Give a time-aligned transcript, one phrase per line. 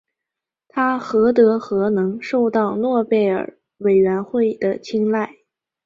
[0.67, 5.41] 他何德何能受到诺贝尔委员会的青睐。